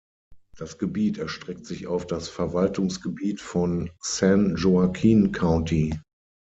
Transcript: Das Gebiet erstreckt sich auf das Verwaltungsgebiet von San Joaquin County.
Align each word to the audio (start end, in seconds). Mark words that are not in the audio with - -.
Das 0.57 0.79
Gebiet 0.79 1.19
erstreckt 1.19 1.67
sich 1.67 1.85
auf 1.85 2.07
das 2.07 2.27
Verwaltungsgebiet 2.27 3.39
von 3.39 3.91
San 3.99 4.55
Joaquin 4.55 5.31
County. 5.31 5.93